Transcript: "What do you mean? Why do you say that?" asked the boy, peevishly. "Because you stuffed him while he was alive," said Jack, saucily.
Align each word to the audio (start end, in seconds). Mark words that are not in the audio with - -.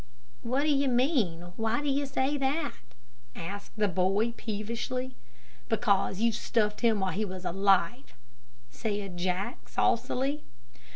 "What 0.41 0.63
do 0.63 0.67
you 0.69 0.87
mean? 0.87 1.53
Why 1.57 1.79
do 1.79 1.87
you 1.87 2.07
say 2.07 2.35
that?" 2.35 2.73
asked 3.35 3.73
the 3.77 3.87
boy, 3.87 4.31
peevishly. 4.31 5.13
"Because 5.69 6.19
you 6.19 6.31
stuffed 6.31 6.81
him 6.81 7.01
while 7.01 7.11
he 7.11 7.23
was 7.23 7.45
alive," 7.45 8.15
said 8.71 9.15
Jack, 9.15 9.69
saucily. 9.69 10.41